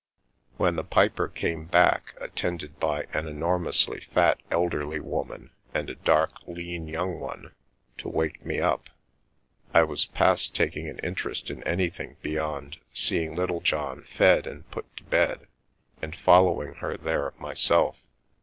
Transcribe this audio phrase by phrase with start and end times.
[0.57, 6.31] When the piper came back, attended by an enormously fat elderly woman and a dark
[6.47, 7.53] lean young one,
[7.99, 8.89] to wake me up,
[9.75, 15.03] I was past taking an interest in anything beyond seeing Littlejohn fed and put to
[15.03, 15.45] bed
[16.01, 18.01] and following her there myself.